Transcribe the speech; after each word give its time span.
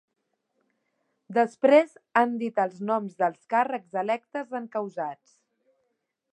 Després 1.37 1.93
han 2.21 2.33
dit 2.45 2.63
els 2.65 2.81
noms 2.91 3.21
dels 3.21 3.45
càrrecs 3.55 4.01
electes 4.05 4.59
encausats. 4.63 5.39